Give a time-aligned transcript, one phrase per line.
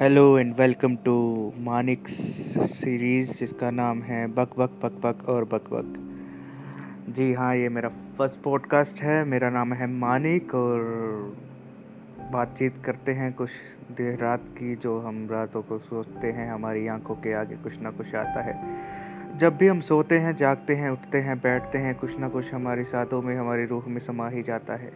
[0.00, 5.62] Hello and welcome to Manik series जिसका नाम है बक बक बक बक और बक
[5.72, 5.94] बक।
[7.12, 10.80] जी हाँ ये मेरा फ़र्स्ट पॉडकास्ट है। मेरा नाम है मानिक और
[12.32, 13.48] बातचीत करते हैं कुछ
[13.90, 17.90] देर रात की, जो हम रातों को सोचते हैं, हमारी आँखों के आगे कुछ ना
[17.90, 18.76] कुछ आता है।
[19.38, 22.84] जब भी हम सोते हैं, जागते हैं, उठते हैं, बैठते हैं, कुछ ना कुछ हमारी
[22.84, 24.92] साथों में, हमारी रूह में समा ही जाता है।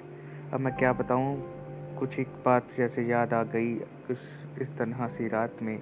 [0.53, 1.64] अब मैं क्या बताऊँ?
[1.99, 3.75] कुछ एक बात जैसे याद आ गई
[4.07, 5.79] कुछ इस तरह सी रात में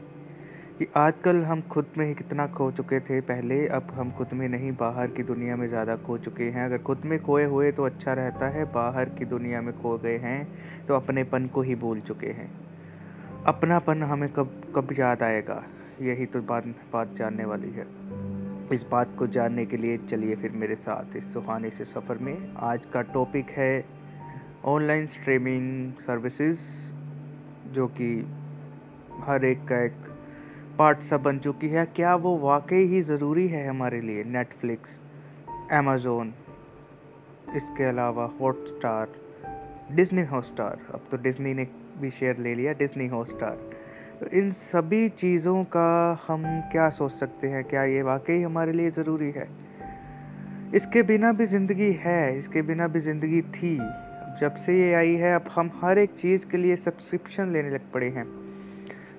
[0.79, 4.49] कि आजकल हम खुद में ही कितना खो चुके थे पहले, अब हम खुद में
[4.49, 7.85] नहीं, बाहर की दुनिया में ज़्यादा खो चुके हैं। अगर खुद में खोए हुए तो
[7.85, 10.47] अच्छा रहता है, बाहर की दुनिया में खो गए हैं
[10.89, 12.51] तो अपनेपन को ही भूल चुके हैं।
[13.47, 15.63] अपनापन हमें कब कब याद आएगा?
[16.01, 17.87] यही तो बात बात जानने वाली है।
[18.73, 22.37] इस बात को जानने के लिए चलिए फिर मेरे साथ इस सुहाने से सफ़र में।
[22.63, 24.02] आज का टॉपिक है
[24.65, 26.59] ऑनलाइन स्ट्रीमिंग सर्विसेज़,
[27.75, 28.11] जो कि
[29.23, 29.95] हर एक का एक
[30.79, 34.25] पार्ट सा बन चुकी है। क्या वो वाकई ही ज़रूरी है हमारे लिए?
[34.25, 35.01] नेटफ्लिक्स
[35.73, 36.33] अमेज़ोन
[37.57, 39.09] इसके अलावा हॉट स्टार
[39.93, 41.67] डिज़नी हॉटस्टार अब तो डिज़नी ने
[42.01, 43.59] भी शेयर ले लिया डिज़नी हॉटस्टार
[44.21, 45.89] तो इन सभी चीज़ों का
[46.29, 47.65] हम क्या सोच सकते हैं?
[47.65, 49.49] क्या ये वाकई हमारे लिए ज़रूरी है?
[50.75, 53.77] इसके बिना भी ज़िंदगी है, इसके बिना भी ज़िंदगी थी।
[54.41, 57.93] जब से ये आई है, अब हम हर एक चीज़ के लिए सब्सक्रिप्शन लेने लग
[57.93, 58.27] पड़े हैं।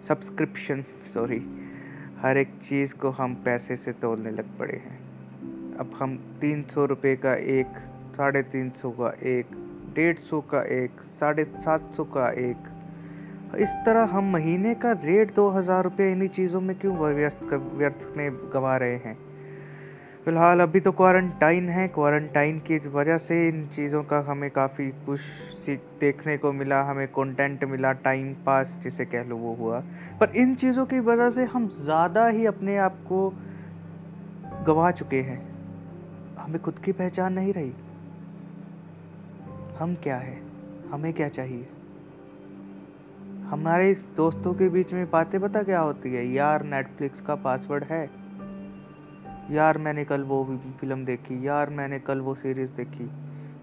[0.07, 0.83] सब्सक्रिप्शन
[1.13, 1.41] सॉरी
[2.19, 4.99] हर एक चीज़ को हम पैसे से तोलने लग पड़े हैं।
[5.75, 7.67] अब हम तीन सौ रुपये का एक,
[8.15, 9.45] साढ़े तीन सौ का एक,
[9.95, 12.57] डेढ़ सौ का एक, साढ़े सात सौ का एक।
[13.57, 18.17] इस तरह हम महीने का रेट दो हज़ार रुपये इन्हीं चीज़ों में क्यों व्यस्त व्यर्थ
[18.17, 19.32] में गंवा रहे हैं?
[20.25, 25.19] फ़िलहाल अभी तो क्वारंटाइन है। क्वारंटाइन की वजह से इन चीज़ों का हमें काफ़ी कुछ
[25.65, 29.79] सीख देखने को मिला, हमें कंटेंट मिला टाइम पास जिसे कह लो वो हुआ।
[30.19, 33.33] पर इन चीज़ों की वजह से हम ज़्यादा ही अपने आप को
[34.65, 35.41] गवा चुके हैं।
[36.39, 37.73] हमें खुद की पहचान नहीं रही।
[39.79, 40.41] हम क्या है?
[40.91, 41.67] हमें क्या चाहिए?
[43.43, 46.33] हमारे दोस्तों के बीच में बातें पता क्या होती है?
[46.33, 48.22] यार नेटफ्लिक्स का पासवर्ड है।
[49.53, 53.03] यार मैंने कल वो फ़िल्म देखी, यार मैंने कल वो सीरीज़ देखी।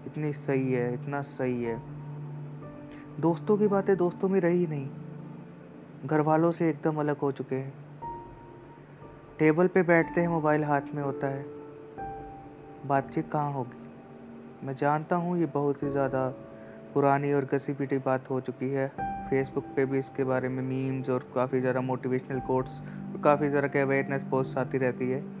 [0.07, 1.81] इतनी सही है, इतना सही है।
[3.19, 4.89] दोस्तों की बातें दोस्तों में रही नहीं।
[6.05, 7.73] घर वालों से एकदम अलग हो चुके हैं।
[9.39, 11.45] टेबल पे बैठते हैं, मोबाइल हाथ में होता है।
[12.87, 13.77] बातचीत कहाँ होगी?
[14.65, 16.27] मैं जानता हूँ ये बहुत ही ज़्यादा
[16.93, 18.87] पुरानी और घसी पीटी बात हो चुकी है।
[19.29, 22.71] फेसबुक पे भी इसके बारे में मीम्स और काफ़ी ज़्यादा मोटिवेशनल कोट्स
[23.11, 25.40] और काफ़ी ज़्यादा अवेयरनेस पोस्ट आती रहती है।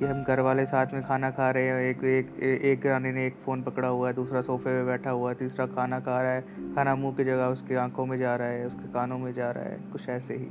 [0.00, 3.26] कि हम घर वाले साथ में खाना खा रहे हैं, एक एक एक रानी ने
[3.26, 6.32] एक फ़ोन पकड़ा हुआ है, दूसरा सोफे पे बैठा हुआ है, तीसरा खाना खा रहा
[6.32, 6.40] है,
[6.74, 9.64] खाना मुँह की जगह उसकी आँखों में जा रहा है, उसके कानों में जा रहा
[9.64, 10.48] है, कुछ ऐसे ही।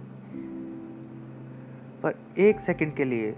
[2.03, 3.35] पर एक सेकंड के लिए,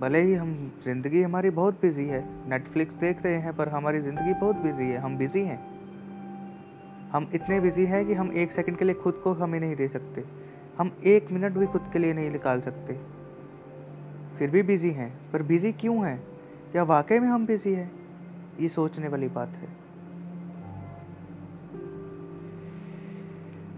[0.00, 4.34] भले ही हम, ज़िंदगी हमारी बहुत बिज़ी है नेटफ्लिक्स देख रहे हैं, पर हमारी ज़िंदगी
[4.34, 5.60] बहुत बिज़ी है, हम बिज़ी हैं।
[7.10, 9.88] हम इतने बिज़ी हैं कि हम एक सेकंड के लिए खुद को हमें नहीं दे
[9.88, 10.24] सकते।
[10.78, 13.11] हम एक मिनट भी खुद के लिए नहीं निकाल सकते।
[14.42, 16.22] फिर भी बिज़ी हैं। पर बिज़ी क्यों हैं?
[16.72, 17.92] क्या वाकई में हम बिज़ी हैं?
[18.60, 19.68] ये सोचने वाली बात है।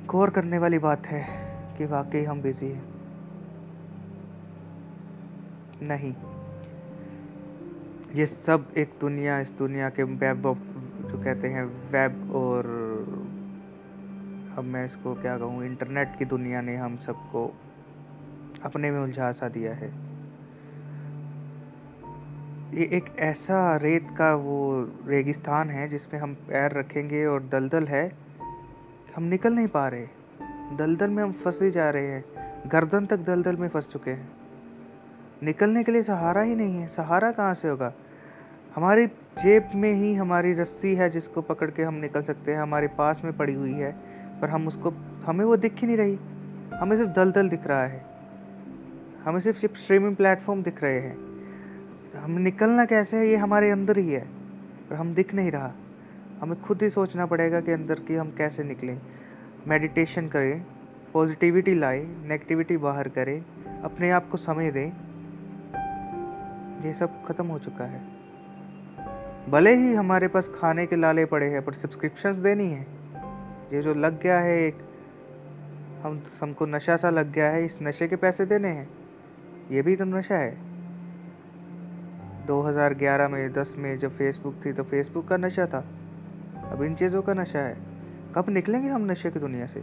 [0.07, 1.27] गौर करने वाली बात है
[1.79, 2.85] कि वाकई हम बिज़ी हैं।
[5.83, 6.15] नहीं।
[8.15, 10.59] ये सब एक दुनिया, इस दुनिया के वेब ऑफ़
[11.09, 12.67] जो कहते हैं वेब और
[14.59, 17.55] अब मैं इसको क्या कहूँ इंटरनेट की दुनिया ने हम सबको
[18.63, 20.04] अपने में उलझा सा दिया है।
[22.75, 28.12] ये एक ऐसा रेत का वो रेगिस्तान है जिसमें हम पैर रखेंगे और दलदल है।
[29.17, 30.07] हम निकल नहीं पा रहे।
[30.77, 32.25] दलदल में हम फंसे जा रहे हैं।
[32.69, 34.29] गर्दन तक दलदल में फंस चुके हैं।
[35.43, 37.93] निकलने के लिए सहारा ही नहीं है। सहारा कहाँ से होगा?
[38.75, 39.06] हमारी
[39.38, 43.23] जेब में ही हमारी रस्सी है जिसको पकड़ के हम निकल सकते हैं। हमारे पास
[43.25, 43.97] में पड़ी हुई है,
[44.41, 44.91] पर हम उसको,
[45.26, 46.19] हमें वो दिख ही नहीं रही।
[46.76, 48.05] हमें सिर्फ़ दलदल दिख रहा है।
[49.25, 51.34] हमें सिर्फ़ सिर्फ़ स्ट्रीमिंग प्लेटफॉर्म दिख रहे हैं।
[52.16, 53.28] हम निकलना कैसे है?
[53.28, 54.28] ये हमारे अंदर ही है।
[54.90, 55.72] पर हम दिख नहीं रहा।
[56.40, 59.00] हमें खुद ही सोचना पड़ेगा कि अंदर की हम कैसे निकलें।
[59.69, 60.66] मेडिटेशन करें
[61.12, 63.44] पॉजिटिविटी लाए नेगेटिविटी बाहर करें,
[63.82, 64.93] अपने आप को समय दें।
[66.84, 68.00] ये सब ख़त्म हो चुका है।
[69.50, 72.87] भले ही हमारे पास खाने के लाले पड़े हैं, पर सब्सक्रिप्शंस देनी है।
[73.72, 74.76] ये जो लग गया है एक,
[76.02, 78.88] हम, हमको नशा सा लग गया है, इस नशे के पैसे देने हैं।
[79.70, 80.74] ये भी तो नशा है।
[82.46, 85.85] 2011 में 10 में जब फेसबुक थी तो फेसबुक का नशा था।
[86.70, 87.76] अब इन चीज़ों का नशा है।
[88.35, 89.81] कब निकलेंगे हम नशे की दुनिया से?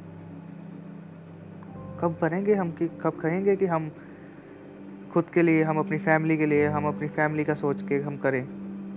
[2.00, 3.92] कब बनेंगे हम कि, कब कहेंगे कि हम
[5.14, 8.18] खुद के लिए, हम अपनी फैमिली के लिए, हम अपनी फैमिली का सोच के हम
[8.18, 8.46] करें।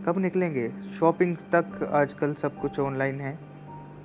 [0.06, 0.72] कब निकलेंगे?
[1.00, 3.38] शॉपिंग तक आजकल सब कुछ ऑनलाइन है।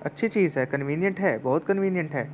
[0.05, 2.29] अच्छी चीज़ है कन्वीनियंट है, बहुत कन्वीनियंट है।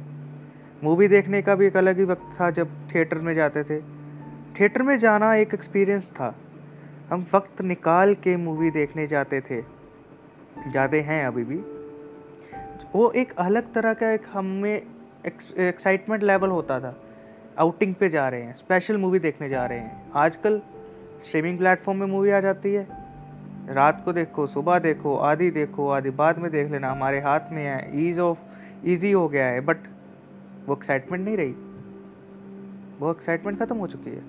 [0.83, 3.81] मूवी देखने का भी एक अलग ही वक्त था जब थिएटर में जाते थे।
[4.59, 6.35] थिएटर में जाना एक एक्सपीरियंस था।
[7.09, 9.61] हम वक्त निकाल के मूवी देखने जाते थे।
[10.71, 11.55] जाते हैं अभी भी।
[12.93, 14.81] वो एक अलग तरह का एक हमें
[15.25, 16.95] एक्साइटमेंट लेवल होता था।
[17.59, 20.61] आउटिंग पे जा रहे हैं स्पेशल मूवी देखने जा रहे हैं। आजकल
[21.21, 22.87] स्ट्रीमिंग प्लेटफॉर्म में मूवी आ जाती है।
[23.69, 27.63] रात को देखो, सुबह देखो, आधी देखो, आधी बाद में देख लेना। हमारे हाथ में
[27.65, 28.39] है ईज ऑफ़
[28.85, 29.77] ईजी हो गया है बट
[30.67, 31.55] वो एक्साइटमेंट नहीं रही।
[32.99, 34.21] वो एक्साइटमेंट ख़त्म हो चुकी है,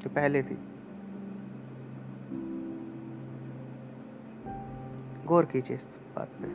[0.00, 0.58] जो पहले थी।
[5.26, 5.84] गौर कीजिए इस
[6.16, 6.48] बात पे।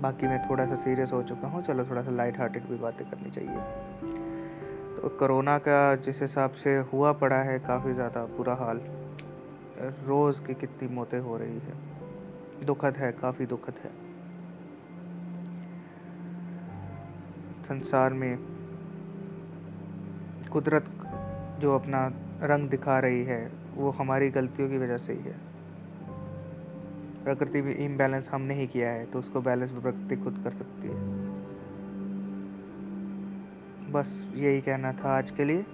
[0.00, 3.06] बाकी मैं थोड़ा सा सीरियस हो चुका हूँ। चलो थोड़ा सा लाइट हार्टेड भी बातें
[3.10, 3.58] करनी चाहिए।
[4.96, 8.80] तो कोरोना का जिस हिसाब से हुआ पड़ा है, काफ़ी ज़्यादा बुरा हाल।
[10.06, 13.90] रोज़ की कितनी मौतें हो रही है। दुखद है, काफ़ी दुखद है।
[17.68, 18.38] संसार में
[20.52, 20.84] कुदरत
[21.60, 22.06] जो अपना
[22.42, 23.40] रंग दिखा रही है
[23.78, 25.36] वो हमारी गलतियों की वजह से ही है।
[27.24, 30.96] प्रकृति भी इम्बैलेंस हमने ही किया है तो उसको बैलेंस प्रकृति खुद कर सकती है।
[33.92, 35.64] बस यही कहना था आज के लिए।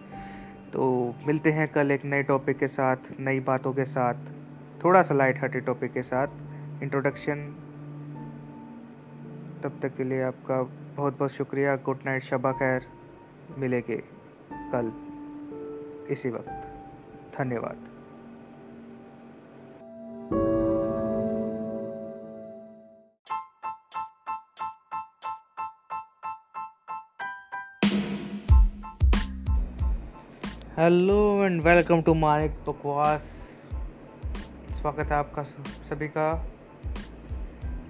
[0.72, 4.14] तो मिलते हैं कल एक नए टॉपिक के साथ, नई बातों के साथ
[4.84, 7.46] थोड़ा सा लाइट हार्टेड टॉपिक के साथ। इंट्रोडक्शन
[9.64, 10.62] तब तक के लिए आपका
[10.96, 12.86] बहुत बहुत शुक्रिया। गुड नाइट शबा खैर
[13.58, 14.02] मिलेंगे
[14.72, 14.92] कल,
[16.12, 17.93] इसी वक्त। धन्यवाद।
[30.84, 33.22] Hello and welcome to Manik बकवास।
[34.80, 35.42] स्वागत है आपका
[35.88, 36.46] सभी का।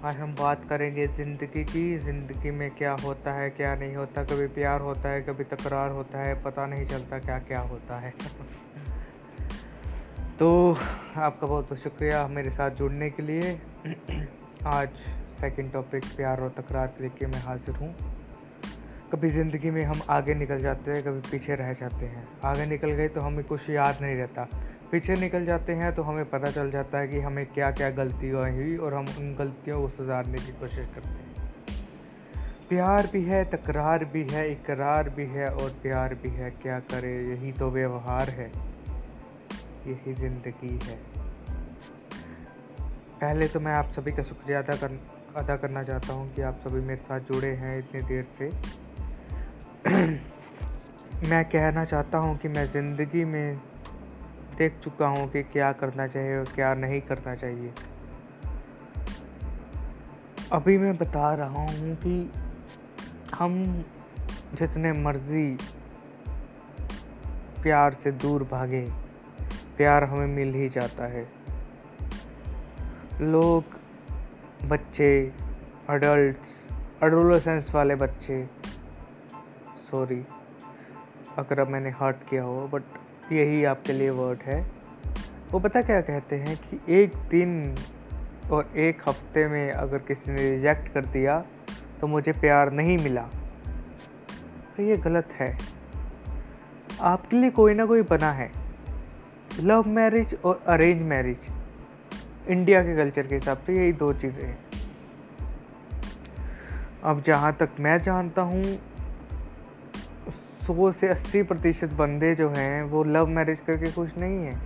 [0.03, 4.47] आज हम बात करेंगे ज़िंदगी की। ज़िंदगी में क्या होता है, क्या नहीं होता। कभी
[4.47, 8.11] प्यार होता है, कभी तकरार होता है। पता नहीं चलता क्या क्या होता है।
[10.39, 10.77] तो
[11.15, 13.59] आपका बहुत बहुत शुक्रिया मेरे साथ जुड़ने के लिए।
[14.65, 14.89] आज
[15.41, 17.95] सेकंड टॉपिक प्यार और तकरार के लेके मैं हाजिर हूँ।
[19.15, 22.91] कभी ज़िंदगी में हम आगे निकल जाते हैं, कभी पीछे रह जाते हैं। आगे निकल
[22.91, 24.43] गए तो हमें कुछ याद नहीं रहता।
[24.91, 28.29] पीछे निकल जाते हैं तो हमें पता चल जाता है कि हमें क्या क्या गलती
[28.29, 31.33] हुई और हम उन गलतियों को सुधारने की कोशिश करते हैं।
[32.69, 37.15] प्यार भी है, तकरार भी है, इकरार भी है और प्यार भी है। क्या करे?
[37.31, 38.51] यही तो व्यवहार है।
[39.87, 40.97] यही ज़िंदगी है।
[43.21, 44.99] पहले तो मैं आप सभी का शुक्रिया अदा कर,
[45.35, 48.84] अदा करना चाहता हूँ कि आप सभी मेरे साथ जुड़े हैं इतनी देर से।
[51.27, 53.55] मैं कहना चाहता हूँ कि मैं ज़िंदगी में
[54.57, 57.73] देख चुका हूँ कि क्या करना चाहिए और क्या नहीं करना चाहिए।
[60.51, 62.31] अभी मैं बता रहा हूँ कि
[63.35, 63.85] हम
[64.53, 65.57] जितने मर्ज़ी
[67.63, 68.91] प्यार से दूर भागे,
[69.77, 71.27] प्यार हमें मिल ही जाता है।
[73.21, 73.63] लोग,
[74.63, 75.33] बच्चे
[75.89, 76.37] अडल्ट
[77.03, 78.64] अडोलोसेंस वाले बच्चे
[79.95, 80.23] सॉरी
[81.37, 84.59] अगर अब मैंने हर्ट किया हो बट यही आपके लिए वर्ड है।
[85.51, 87.75] वो पता क्या कहते हैं कि एक दिन
[88.51, 91.37] और एक हफ़्ते में अगर किसी ने रिजेक्ट कर दिया
[92.01, 93.21] तो मुझे प्यार नहीं मिला।
[94.75, 95.57] तो ये गलत है।
[97.01, 98.51] आपके लिए कोई ना कोई बना है।
[99.59, 101.37] लव मैरिज और अरेंज मैरिज
[102.49, 104.57] इंडिया के कल्चर के हिसाब से यही दो चीज़ें हैं।
[107.03, 108.63] अब जहाँ तक मैं जानता हूँ
[110.67, 114.61] सौ से अस्सी प्रतिशत बंदे जो हैं, वो लव मैरिज करके खुश नहीं हैं।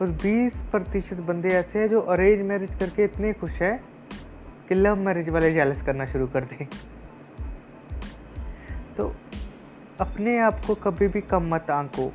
[0.00, 3.80] और बीस प्रतिशत बंदे ऐसे हैं जो अरेंज मैरिज करके इतने खुश हैं
[4.68, 6.66] कि लव मैरिज वाले जेलस करना शुरू कर दें।
[8.96, 9.16] तो
[10.00, 12.12] अपने आप को कभी भी कम मत आंको।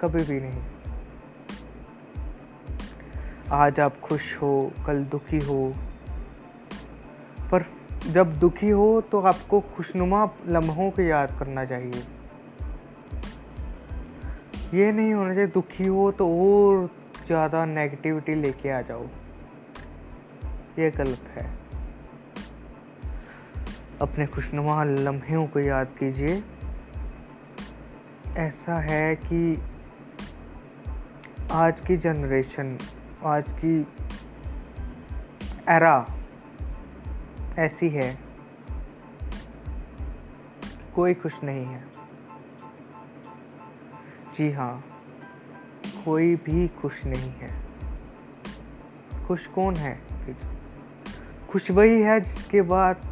[0.00, 0.62] कभी भी नहीं।
[3.52, 5.74] आज आप खुश हो, कल दुखी हो,
[7.50, 12.02] पर जब दुखी हो तो आपको खुशनुमा लम्हों को याद करना चाहिए।
[14.74, 16.86] ये नहीं होना चाहिए दुखी हो तो और
[17.26, 19.04] ज़्यादा नेगेटिविटी लेके आ जाओ।
[20.78, 21.50] ये गलत है।
[24.00, 26.42] अपने खुशनुमा लम्हों को याद कीजिए।
[28.36, 29.62] ऐसा है कि
[31.52, 32.76] आज की जनरेशन
[33.24, 33.76] आज की
[35.68, 35.96] एरा
[37.58, 38.18] ऐसी है।
[40.94, 41.82] कोई खुश नहीं है।
[44.36, 44.84] जी हाँ
[46.04, 47.50] कोई भी खुश नहीं है।
[49.26, 50.00] खुश कौन है?
[51.50, 53.02] खुश वही है जिसके बाद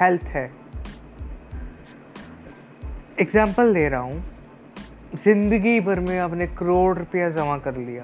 [0.00, 0.44] हेल्थ है।
[3.20, 4.22] एग्ज़ाम्पल दे रहा हूँ।
[5.24, 8.02] ज़िंदगी भर में आपने करोड़ रुपया जमा कर लिया।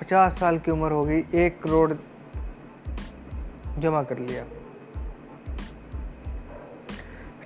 [0.00, 1.92] पचास साल की उम्र होगी एक करोड़
[3.80, 4.44] जमा कर लिया।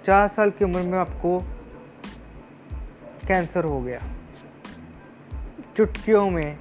[0.07, 1.39] चार साल की उम्र में आपको
[3.29, 4.01] कैंसर हो गया।
[5.77, 6.59] चुटकियों में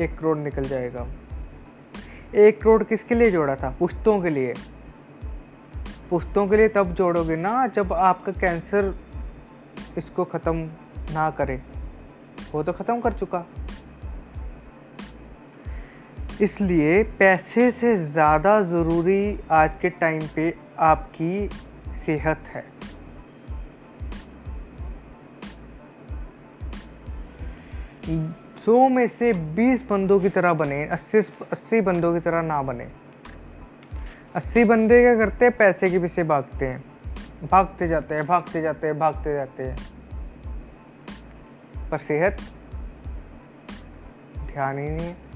[0.00, 1.06] एक करोड़ निकल जाएगा।
[2.34, 3.76] एक करोड़ किसके लिए जोड़ा था?
[3.78, 4.54] पुश्तों के लिए।
[6.10, 8.94] पुश्तों के लिए तब जोड़ोगे ना जब आपका कैंसर
[9.98, 10.56] इसको ख़त्म
[11.12, 11.62] ना करे।
[12.52, 13.46] वो तो ख़त्म कर चुका।
[16.42, 21.48] इसलिए पैसे से ज़्यादा ज़रूरी आज के टाइम पे आपकी
[22.06, 22.64] सेहत है।
[28.64, 31.18] सौ में से बीस बंदों की तरह बने, अस्सी
[31.52, 32.88] अस्सी बंदों की तरह ना बने।
[34.34, 35.56] अस्सी बंदे क्या करते हैं?
[35.56, 36.84] पैसे के पीछे भागते हैं।
[37.52, 39.76] भागते जाते हैं, भागते जाते हैं, भागते जाते हैं।
[41.90, 42.36] पर सेहत
[44.46, 45.29] ध्यान ही नहीं है।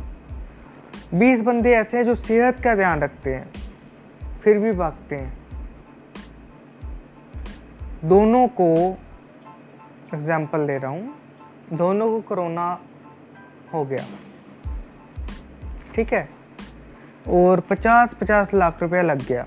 [1.14, 3.52] बीस बंदे ऐसे हैं जो सेहत का ध्यान रखते हैं,
[4.42, 5.33] फिर भी भागते हैं।
[8.04, 8.99] दोनों को
[10.14, 11.14] एग्ज़ाम्पल दे रहा हूँ।
[11.73, 12.78] दोनों को कोरोना
[13.73, 14.06] हो गया।
[15.94, 16.28] ठीक है?
[17.28, 19.47] और पचास पचास लाख रुपया लग गया।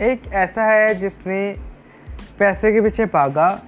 [0.00, 1.56] एक ऐसा है जिसने
[2.38, 3.62] पैसे के पीछे भागा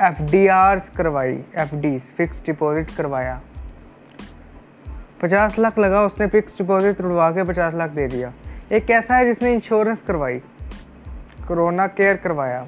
[0.00, 3.40] एफ़ करवाई एफ़ फिक्स डिपॉजिट करवाया।
[5.22, 8.32] पचास लाख लगा, उसने फिक्स डिपॉजिट उड़वा के पचास लाख दे दिया।
[8.72, 10.38] एक ऐसा है जिसने इंश्योरेंस करवाई?
[11.48, 12.66] कोरोना केयर करवाया।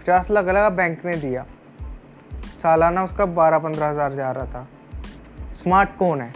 [0.00, 1.46] पचास लाख लगा बैंक ने दिया।
[2.62, 4.68] सालाना उसका बारह पंद्रह हज़ार जा रहा था।
[5.62, 6.32] स्मार्ट कौन है?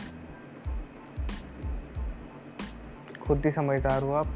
[3.23, 4.27] खुद ही समझदार हो आप।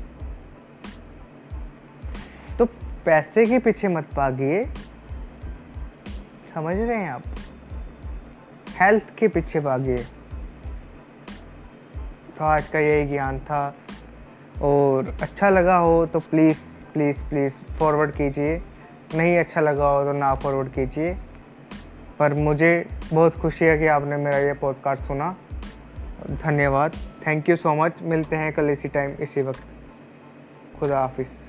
[2.58, 2.64] तो
[3.04, 4.64] पैसे के पीछे मत भागिए।
[6.54, 7.22] समझ रहे हैं आप?
[8.80, 10.06] हेल्थ के पीछे भागिए।
[12.38, 13.74] तो आज का यही ज्ञान था।
[14.62, 16.58] और अच्छा लगा हो तो प्लीज़
[16.92, 18.62] प्लीज़ प्लीज़ फॉरवर्ड कीजिए।
[19.14, 21.16] नहीं अच्छा लगा हो तो ना फॉरवर्ड कीजिए।
[22.18, 25.36] पर मुझे बहुत खुशी है कि आपने मेरा ये पॉडकास्ट सुना।
[26.30, 26.92] धन्यवाद।
[27.26, 29.64] थैंक यू सो मच मिलते हैं कल इसी टाइम इसी वक्त।
[30.80, 31.47] खुदा हाफिज़।